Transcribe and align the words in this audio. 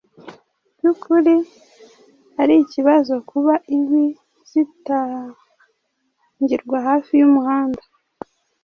by’ukuri 0.75 1.35
ari 2.41 2.53
ikibazo 2.63 3.13
kuba 3.29 3.53
inkwi 3.73 4.05
zitangirwa 4.49 6.77
hafi 6.87 7.11
y’umuhanda 7.19 7.83